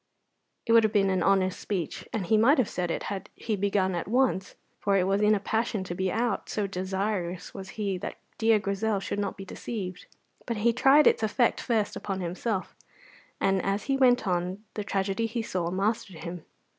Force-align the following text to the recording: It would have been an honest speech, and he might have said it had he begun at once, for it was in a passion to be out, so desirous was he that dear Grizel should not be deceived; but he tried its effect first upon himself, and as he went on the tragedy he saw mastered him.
It 0.65 0.71
would 0.71 0.83
have 0.83 0.91
been 0.91 1.11
an 1.11 1.21
honest 1.21 1.59
speech, 1.59 2.09
and 2.11 2.25
he 2.25 2.35
might 2.35 2.57
have 2.57 2.67
said 2.67 2.89
it 2.89 3.03
had 3.03 3.29
he 3.35 3.55
begun 3.55 3.93
at 3.93 4.07
once, 4.07 4.55
for 4.79 4.97
it 4.97 5.03
was 5.05 5.21
in 5.21 5.35
a 5.35 5.39
passion 5.39 5.83
to 5.83 5.93
be 5.93 6.11
out, 6.11 6.49
so 6.49 6.65
desirous 6.65 7.53
was 7.53 7.69
he 7.77 7.99
that 7.99 8.15
dear 8.39 8.57
Grizel 8.57 8.99
should 8.99 9.19
not 9.19 9.37
be 9.37 9.45
deceived; 9.45 10.07
but 10.47 10.57
he 10.57 10.73
tried 10.73 11.05
its 11.05 11.21
effect 11.21 11.61
first 11.61 11.95
upon 11.95 12.19
himself, 12.19 12.75
and 13.39 13.61
as 13.63 13.83
he 13.83 13.95
went 13.95 14.25
on 14.27 14.63
the 14.73 14.83
tragedy 14.83 15.27
he 15.27 15.43
saw 15.43 15.69
mastered 15.69 16.23
him. 16.23 16.45